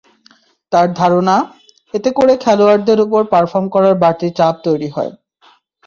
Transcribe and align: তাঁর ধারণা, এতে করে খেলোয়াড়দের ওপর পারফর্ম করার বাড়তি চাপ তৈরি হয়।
তাঁর 0.71 0.87
ধারণা, 0.93 1.35
এতে 1.93 2.09
করে 2.17 2.33
খেলোয়াড়দের 2.43 2.99
ওপর 3.05 3.21
পারফর্ম 3.33 3.65
করার 3.75 3.95
বাড়তি 4.03 4.27
চাপ 4.37 4.55
তৈরি 4.65 4.89
হয়। 4.95 5.11